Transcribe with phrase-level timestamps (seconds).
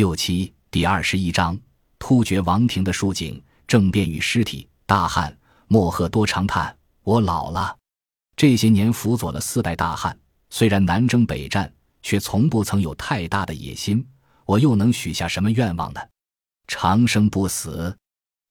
[0.00, 1.60] 六七第二十一章
[1.98, 4.66] 突厥王庭的竖井政变与尸体。
[4.86, 5.38] 大汉
[5.68, 7.76] 莫赫多长叹：“我老了。
[8.34, 10.18] 这些年辅佐了四代大汉，
[10.48, 14.02] 虽然南征北战，却从不曾有太大的野心。
[14.46, 16.00] 我又能许下什么愿望呢？
[16.66, 17.94] 长生不死，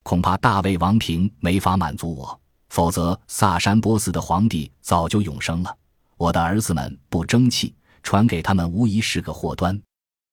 [0.04, 2.40] 恐怕大魏王庭没法满足我。
[2.70, 5.76] 否则，萨珊波斯的皇帝早就永生了。
[6.16, 7.74] 我的儿子们不争气，
[8.04, 9.82] 传给他们无疑是个祸端。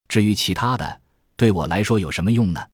[0.09, 1.01] 至于其他的，
[1.37, 2.67] 对我来说有什么用呢？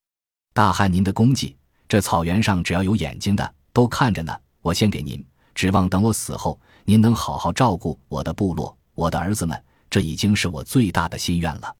[0.55, 1.56] 大汉，您的功绩，
[1.88, 4.32] 这草原上只要有眼睛的都看着呢。
[4.60, 9.60] 我献给您，指望等我死后，您能好好照顾我的部落，我的儿子们。
[9.90, 11.77] 这已经是我最大的心愿了。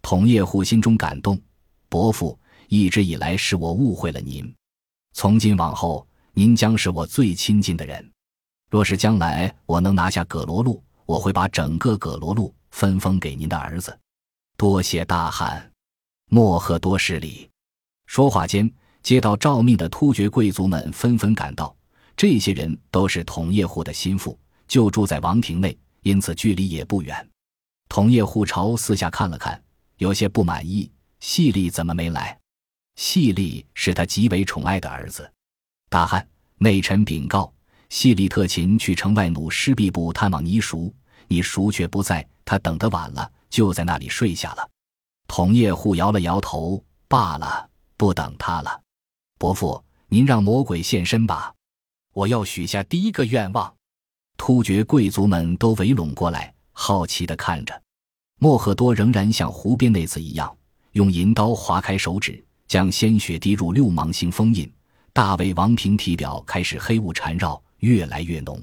[0.00, 1.38] 统叶护心中感动，
[1.90, 2.38] 伯父，
[2.68, 4.54] 一直以来是我误会了您。
[5.12, 8.10] 从今往后，您将是我最亲近的人。
[8.70, 13.98] 若是将来我能拿下葛罗路，我会把整个葛罗路分封给您的儿子。
[14.56, 15.69] 多谢大汗，
[16.32, 17.50] 莫贺多失礼。
[18.06, 21.76] 说话间，接到诏命的突厥贵族们纷纷赶到。
[22.16, 27.28] 这些人都是统叶护的心腹，就住在王庭内，因此距离也不远。
[27.88, 29.60] 统叶护朝四下看了看，
[29.96, 32.38] 有些不满意：细粒怎么没来？
[32.94, 35.28] 细粒是他极为宠爱的儿子。
[35.88, 36.24] 大汗，
[36.58, 37.52] 内臣禀告，
[37.88, 40.94] 细粒特勤去城外弩师毕部探望尼叔，
[41.26, 43.28] 你叔却不在，他等得晚了。
[43.48, 44.70] 就在那里睡下了。
[45.30, 48.80] 统叶护摇了摇头，罢了，不等他了。
[49.38, 51.54] 伯父，您让魔鬼现身吧，
[52.12, 53.72] 我要许下第一个愿望。
[54.36, 57.80] 突厥贵族们都围拢过来，好奇地看着。
[58.40, 60.52] 莫赫多仍然像湖边那次一样，
[60.94, 64.68] 用银刀划开手指，将鲜血滴入六芒星封印。
[65.12, 68.60] 大卫王平体表开始黑雾缠绕，越来越浓。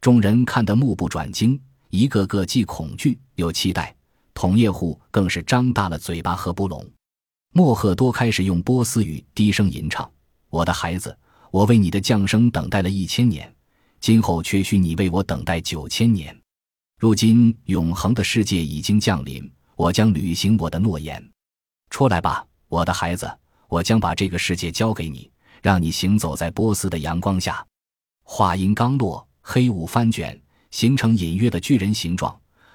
[0.00, 3.94] 众人看得目不转睛，一个个既恐惧又期待。
[4.34, 6.84] 同业户更是张大了嘴巴合不拢。
[7.52, 10.10] 莫赫多开始用波斯语低声吟唱
[10.48, 11.16] ：“我的孩子，
[11.50, 13.54] 我为你的降生等待了一千年，
[14.00, 16.34] 今后却需你为我等待九千年。
[16.98, 21.22] 如今永恒的世界已经降临，我将履行我的诺言。
[21.90, 23.30] 出来吧，我的孩子，
[23.68, 27.64] 我将把这个世界交给你，让你行走在波斯的阳光下。”
[28.24, 32.34] 话音刚落，黑雾翻卷，形成隐约的巨人形状。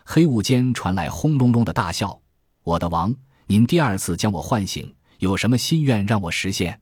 [0.10, 2.18] 黑雾间传来轰隆隆的大笑。
[2.64, 3.14] 我的王，
[3.46, 6.80] 您第二次将我唤醒，有什么心愿让我实现？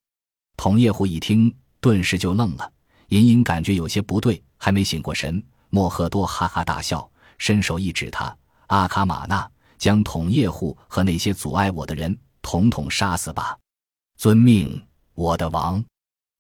[0.55, 2.71] 统叶护一听，顿时就愣了，
[3.07, 5.43] 隐隐感觉有些不对，还没醒过神。
[5.71, 7.09] 莫赫多哈哈大笑，
[7.39, 8.37] 伸手一指他
[8.69, 9.49] ：“阿卡玛纳，
[9.79, 13.57] 将统叶护和那些阻碍我的人统统杀死吧！”
[14.17, 14.79] 遵命，
[15.15, 15.83] 我的王。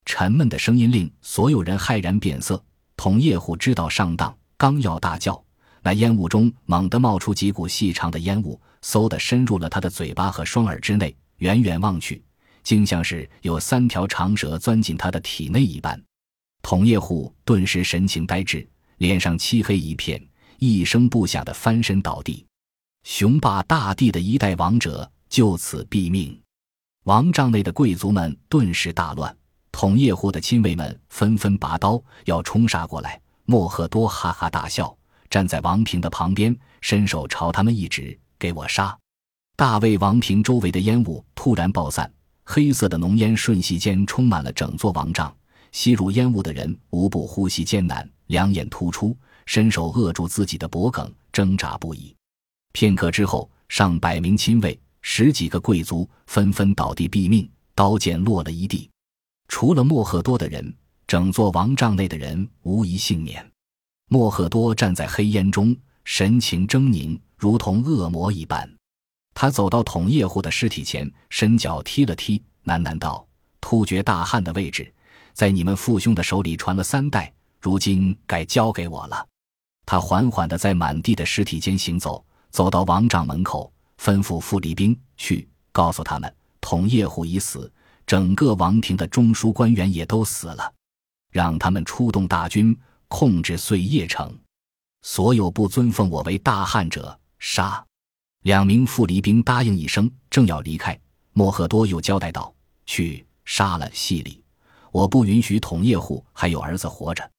[0.05, 2.63] 沉闷的声音令所有人骇然变色。
[2.95, 5.43] 统叶护知道上当，刚要大叫。
[5.85, 11.15] 那烟雾中猛地冒出几股细长的烟雾，嗖地深入了他的嘴巴和双耳之内。
[11.37, 12.23] 远远望去，
[12.63, 16.01] 竟像是有三条长蛇钻进他的体内一般。
[16.63, 20.19] 统叶护顿时神情呆滞，脸上漆黑一片，
[20.57, 22.43] 一声不响地翻身倒地。
[23.03, 26.35] 雄霸大地的一代王者就此毙命。
[27.03, 29.37] 王帐内的贵族们顿时大乱，
[29.71, 33.21] 统叶护的亲卫们纷纷拔刀要冲杀过来。
[33.45, 34.97] 莫赫多哈哈大笑。
[35.29, 38.97] 站在王平的旁边，伸手朝他们一指：“给我杀！”
[39.57, 42.11] 大卫王平周围的烟雾突然爆散，
[42.43, 45.33] 黑色的浓烟瞬息间充满了整座王帐。
[45.71, 52.15] 吸入烟雾的人无不呼吸艰难，两眼突出，伸手扼住自己的脖颈，挣扎不已。
[52.71, 58.89] 片刻之后，上百名亲卫、十几个贵族纷纷倒地毙命，刀剑落了一地。
[59.47, 60.73] 除了莫赫多的人，
[61.07, 63.45] 整座王帐内的人无一幸免。
[64.07, 68.69] 莫赫多站在黑烟中，神情狰狞，如同恶魔一般。
[69.33, 73.27] 他走到统叶护的尸体前，伸脚踢了踢，喃喃道
[73.59, 74.93] ：“突厥大汗的位置，
[75.33, 79.27] 在你们父兄的手里传了三代，如今该交给我了。”
[79.87, 87.71] 他缓缓地在满地的尸体间行走，走到王帐门口，吩咐副礼兵去告诉他们：统叶护已死，
[88.05, 90.71] 整个王庭的中枢官员也都死了，
[91.31, 92.77] 让他们出动大军。
[93.07, 94.37] 控制碎叶城，
[95.01, 97.83] 所有不尊奉我为大汉者杀。
[98.41, 100.99] 两名副离兵答应一声，正要离开，
[101.33, 102.53] 莫赫多又交代道
[102.85, 104.43] ：“去杀了细里，
[104.91, 107.29] 我不允许统叶户还有儿子活着。”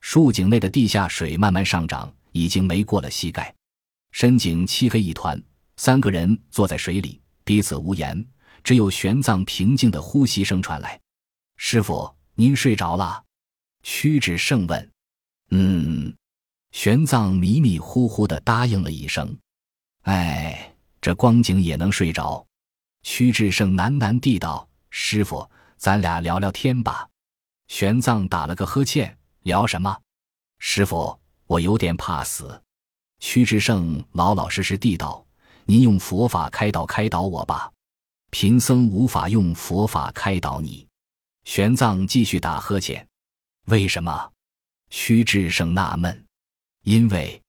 [0.00, 3.54] 竖井内的地下水慢慢上涨，已经没过了膝盖，
[4.12, 5.40] 深井漆黑一团。
[5.76, 8.26] 三个人坐在水里，彼此无言，
[8.64, 11.00] 只有玄奘平静的呼吸声传来
[11.56, 13.22] ：“师傅，您睡着了？”
[13.84, 14.90] 屈指胜问。
[15.50, 16.14] 嗯，
[16.72, 19.36] 玄奘迷迷糊糊的答应了一声。
[20.02, 22.46] 哎，这光景也能睡着。
[23.02, 27.08] 屈志胜喃喃地道：“师傅，咱俩聊聊天吧。”
[27.68, 29.96] 玄奘打了个呵欠：“聊什么？”
[30.58, 32.60] 师傅，我有点怕死。
[33.20, 35.24] 屈志胜老老实实地道
[35.64, 37.72] ：“您用佛法开导开导我吧，
[38.30, 40.86] 贫僧无法用佛法开导你。”
[41.44, 43.06] 玄奘继续打呵欠
[43.66, 44.30] ：“为什么？”
[44.90, 46.24] 屈志胜纳闷
[46.84, 47.40] ：“因为……”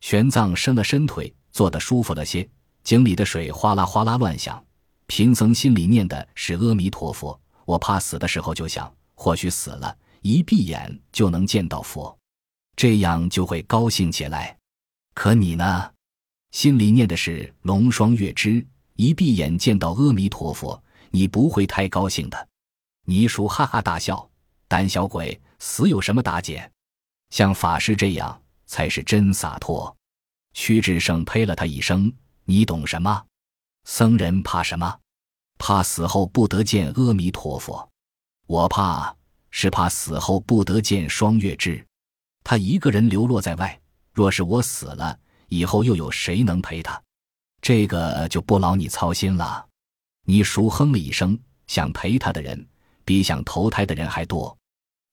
[0.00, 2.48] 玄奘伸了伸腿，坐得舒服了些，
[2.82, 4.64] 井里的水哗啦哗啦乱响。
[5.06, 12.16] 贫僧心里念的是阿弥陀佛，我怕死的时候就想，或许死了一闭眼就能见到佛，
[12.76, 14.56] 这样就会高兴起来。
[15.12, 15.90] 可你呢，
[16.52, 22.48] 心里念的是龙双月枝，一闭眼见到阿弥陀佛，你不会太高兴的。
[23.04, 24.30] 尼叔哈哈大笑
[24.66, 26.58] ：“胆小鬼，死有什么打紧？
[27.30, 29.96] 像法师这样才是真洒脱。”
[30.52, 32.12] 屈志胜呸了他一声
[32.44, 33.24] ：“你懂什么？”
[33.84, 34.98] 僧人怕什么？
[35.58, 37.88] 怕死后不得见阿弥陀佛。
[38.46, 39.14] 我怕
[39.50, 41.84] 是怕死后不得见双月枝。
[42.42, 43.80] 他一个人流落在外，
[44.12, 45.18] 若是我死了，
[45.48, 47.00] 以后又有谁能陪他？
[47.60, 49.66] 这个就不劳你操心了。
[50.24, 52.66] 你熟哼了一声，想陪他的人
[53.04, 54.56] 比想投胎的人还多。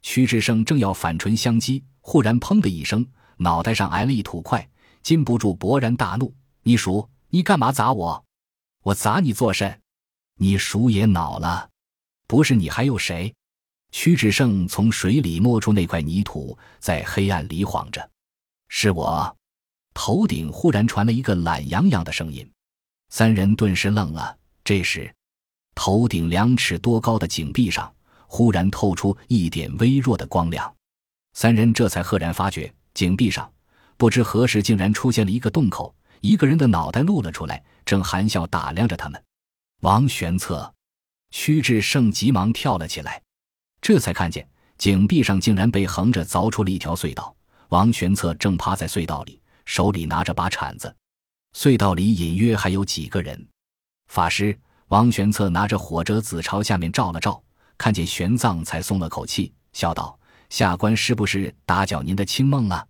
[0.02, 3.06] 屈志胜正要反唇相讥，忽然砰的一声，
[3.36, 4.69] 脑袋上挨了一土块，
[5.04, 6.33] 禁不住勃然大怒
[6.63, 8.24] ：“你鼠，你干嘛砸我？”
[8.83, 9.81] 我砸你做甚？
[10.38, 11.69] 你鼠也恼了，
[12.25, 13.36] 不是你还有谁？
[13.92, 18.10] 屈志胜从水里摸出那块泥土，在黑暗里晃着。
[18.69, 19.36] 是我。
[19.94, 22.50] 头顶忽然传来一个懒洋洋的声音，
[23.10, 24.38] 三人顿时愣了。
[24.63, 25.13] 这时，
[25.75, 27.94] 头顶两尺多高的井壁上
[28.27, 30.74] 忽然透出一点微弱的光亮，
[31.39, 33.48] 三人这才赫然发觉，井壁上
[33.95, 35.95] 不知何时竟然出现了一个洞口。
[36.22, 39.24] 一个人的脑袋露了出来，正含笑打量着他们。
[39.81, 40.74] 王玄策、
[41.30, 43.22] 屈志胜急忙跳了起来，
[43.80, 44.50] 这才看见
[44.80, 47.36] 井壁上竟然被横着凿出了一条隧道。
[47.69, 50.92] 王玄策正趴在隧道里，手里拿着把铲子。
[51.56, 53.48] 隧道里隐约还有几个人。
[54.07, 57.39] 法师王玄策拿着火折子朝下面照了照，
[57.78, 60.18] 看见玄奘，才松了口气，笑道
[60.50, 62.88] ：“下官是不是打搅您的清梦了？”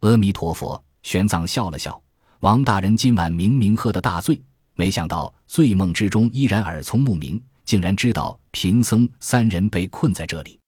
[0.00, 0.82] 阿弥陀佛。
[1.02, 1.98] 玄奘笑了笑。
[2.40, 4.38] 王大人今晚明明喝得大醉，
[4.74, 10.60] 没想到醉梦之中依然耳聪目明，竟然知道贫僧三人被困在这里。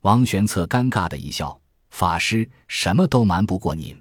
[0.00, 1.60] 王玄策尴尬的一笑
[1.90, 3.94] ：“法师什么都瞒不过您。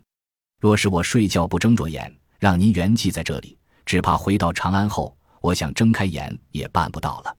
[0.60, 7.36] 若是我睡觉不睁着眼，让您圆寂在这里，只怕回到长安后，我想睁开眼也办不到了。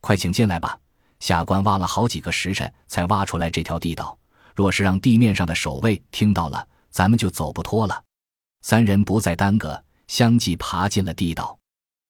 [0.00, 0.78] 快请进来吧，
[1.20, 4.18] 下官挖了好几个时辰才挖出来这条地道，
[4.56, 8.02] 若是让地面上的守卫听到了，咱们就走不脱了。”
[8.62, 11.58] 三人不再耽搁，相继爬进了地道。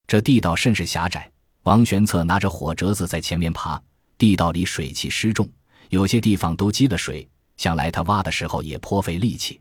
[0.07, 1.31] 这地道甚是狭窄，
[1.63, 3.81] 王玄策拿着火折子在前面爬。
[4.17, 5.49] 地道里水气湿重，
[5.89, 7.27] 有些地方都积了水，
[7.57, 9.59] 想来他挖的时候也颇费力气。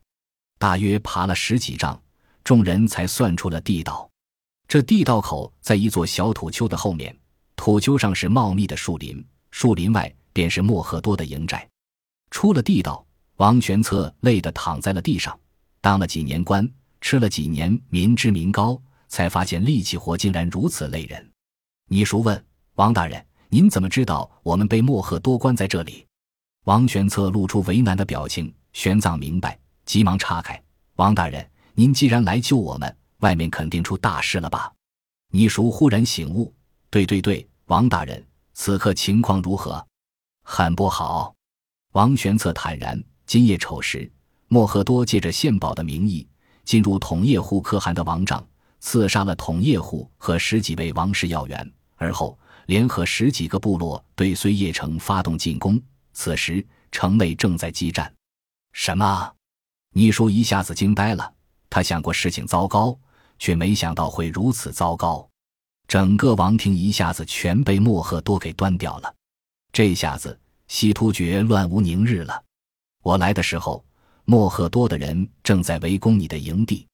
[0.58, 2.00] 大约爬了十几丈，
[2.44, 4.10] 众人才算出了地道。
[4.68, 7.16] 这地道口在一座小土丘的后面，
[7.56, 11.68] 土丘上是茂密的树林，树林外便是莫赫多的营寨。
[12.30, 13.04] 出了地道，
[13.36, 15.38] 王玄策累得躺在了地上，
[15.80, 16.68] 当了几年官。
[17.02, 21.30] 吃了几年民脂民膏，才发现力气活竟然如此累人。
[21.88, 22.44] 倪叔问
[22.74, 26.06] 王大人：“您怎么知道我们被莫赫多关在这里？”
[26.66, 28.54] 王玄策露出为难的表情。
[28.74, 30.62] 玄奘明白，急忙岔开
[30.96, 34.70] ：“王大人，您既然来救我们，外面肯定出大事了吧？”
[35.32, 36.52] 倪叔忽然醒悟
[36.90, 38.22] ：“对对对，王大人，
[38.62, 39.82] 此刻情况如何？
[40.44, 41.34] 很不好。”
[41.96, 44.12] 王玄策坦然：“今夜丑时，
[44.48, 46.28] 莫赫多借着献宝的名义。”
[46.62, 48.46] 进入统叶户可汗的王帐，
[48.78, 55.80] 刺杀了统叶户和十几位王室要员，而后联合十几个部落对睢叶城发动进攻。
[56.12, 56.62] 此时
[56.92, 58.14] 城内正在激战。
[58.74, 59.32] 什么？
[59.94, 61.32] 倪叔一下子惊呆了。
[61.70, 62.94] 他想过事情糟糕，
[63.38, 65.29] 却没想到会如此糟糕。
[65.90, 69.12] 整个王庭一下子全被莫赫多给端掉了。
[69.72, 72.44] 这下子西突厥乱无宁日了。
[73.02, 73.84] 我来的时候。
[74.26, 76.86] 莫赫多的人正在围攻你的营地，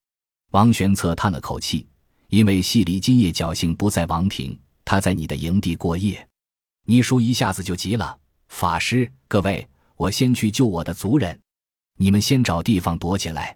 [0.52, 1.86] 王玄策叹了口气，
[2.28, 6.26] 因为细里今夜侥幸不在王庭，他在你的营地过夜。
[6.86, 11.38] 你叔一下子就急了：“法师，各位，我先去救我的族人，
[11.98, 13.54] 你们先找地方躲起来。”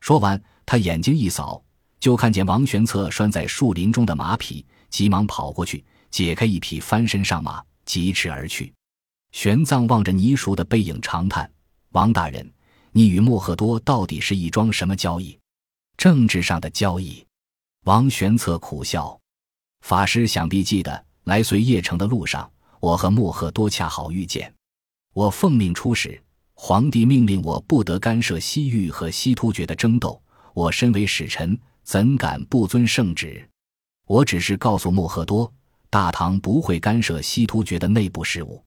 [0.00, 1.62] 说完，他眼睛一扫，
[2.02, 8.72] 就看见王玄策拴在树林中的马匹，急忙跑过去解开一匹，翻身上马，疾驰而去。
[9.30, 11.48] 玄奘望着倪叔的背影，长叹
[11.94, 12.44] ：“王大人。”
[12.90, 15.38] 你与莫赫多到底是一桩什么交易？
[15.96, 17.24] 政治上的交易。
[17.84, 19.16] 王玄策苦笑。
[19.82, 24.52] 法师想必记得，来随邺城的路上，我和莫赫多恰好遇见。
[25.14, 26.20] 我奉命出使，
[26.54, 30.20] 皇帝命令我不得干涉西域和西突厥的争斗。
[30.52, 33.48] 我身为使臣，怎敢不遵圣旨？
[34.06, 35.52] 我只是告诉莫赫多，
[35.90, 38.62] 大唐不会干涉西突厥的内部事务，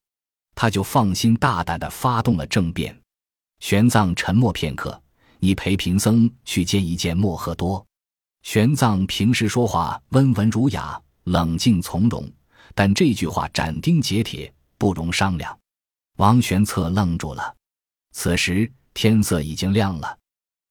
[0.55, 2.97] 他就放心大胆地发动了政变。
[3.59, 5.01] 玄奘沉默片刻，
[5.39, 7.85] 你陪贫僧去见一见莫赫多。
[8.43, 12.31] 玄奘平时说话温文儒雅、冷静从容，
[12.73, 15.57] 但这句话斩钉截铁，不容商量。
[16.17, 17.55] 王玄策愣住了。
[18.11, 20.17] 此时天色已经亮了，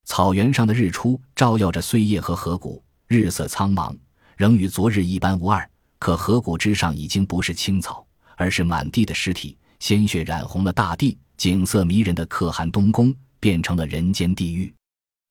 [0.04, 3.96] 草原上的日出照耀着碎叶和河谷，日色苍茫，
[4.36, 5.68] 仍与昨日一般无二。
[5.98, 8.06] 可河谷之上已经不是青草，
[8.36, 14.72] 而是满地的尸体，鲜血染红了大地，景色迷人的可汗东宫变成了人间地狱。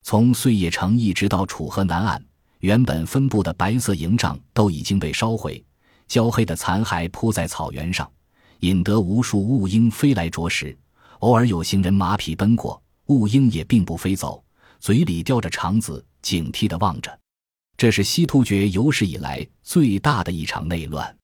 [0.01, 2.24] 从碎叶城一直到楚河南岸，
[2.60, 5.63] 原本分布的白色营帐都已经被烧毁，
[6.08, 8.10] 焦黑的残骸铺在草原上。
[8.62, 10.75] 引得无数雾鹰飞来啄食，
[11.20, 14.43] 偶尔有行人马匹奔过，雾鹰也并不飞走，
[14.84, 17.18] 嘴里叼着肠子，警惕地望着。
[17.78, 21.18] 这是西突厥有史以来最大的一场内乱。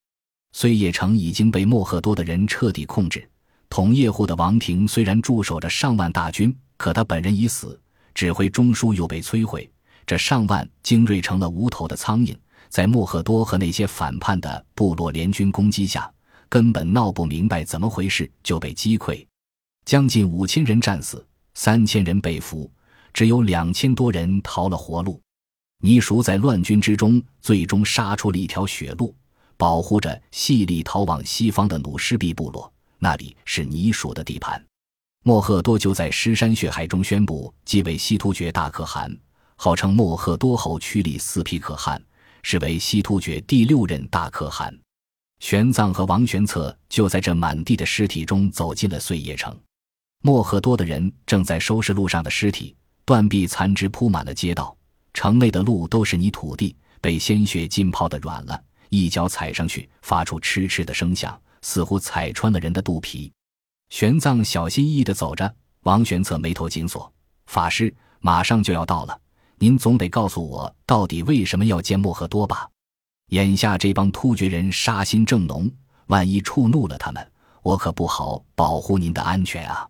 [0.53, 3.29] 碎叶城已经被莫赫多的人彻底控制，
[3.69, 7.77] 同叶护的王庭虽然驻守着上万大军，可他本人已死，
[8.13, 9.69] 指挥中枢又被摧毁，
[10.07, 12.33] 这上万精锐成了无头的苍蝇，
[12.69, 16.09] 在莫赫多和那些反叛的部落联军攻击下。
[16.47, 19.27] 根本闹不明白怎么回事，就被击溃，
[19.83, 22.71] 将近五千人战死，三千人被俘，
[23.13, 25.21] 只有两千多人逃了活路。
[25.81, 29.15] 倪叔在乱军之中，最终杀出了一条血路，
[29.55, 34.61] 保护着细里逃往西方的努失毕部落，那里是倪叔的地盘。
[35.23, 39.15] 莫赫多就在尸山血海中宣布继位西突厥大可汗，
[39.55, 42.01] 号称莫赫多侯屈力四匹可汗，
[42.41, 44.73] 是为西突厥第六任大可汗。
[45.39, 49.57] 玄奘和王玄策就在这满地的尸体中走进了碎叶城。
[50.21, 52.75] 莫赫多的人正在收拾路上的尸体，
[53.09, 54.77] 断壁残肢铺满了街道。
[55.15, 63.31] 城内的路都是泥土地，被鲜血浸泡的软了，一脚踩上去发出嗤嗤的声响，似乎踩穿了人的肚皮。
[63.89, 65.51] 玄奘小心翼翼地走着，
[65.81, 67.11] 王玄策眉头紧锁
[67.49, 69.19] ：“法师，马上就要到了，
[69.57, 72.69] 您总得告诉我，到底为什么要见莫赫多吧？”
[73.33, 75.67] 眼下这帮突厥人杀心正浓，
[76.05, 77.31] 万一触怒了他们，
[77.63, 79.89] 我可不好保护您的安全啊！